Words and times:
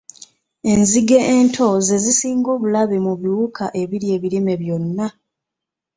Enzige 0.71 1.17
ento 1.37 1.67
ze 1.85 1.97
zisinga 2.03 2.49
obulabe 2.55 2.97
mu 3.05 3.13
biwuka 3.21 3.65
ebirya 3.81 4.11
ebirime 4.17 4.53
byonna. 4.61 5.07